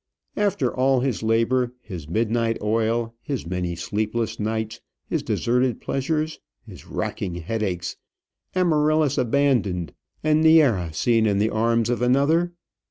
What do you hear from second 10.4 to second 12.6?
Neæra seen in the arms of another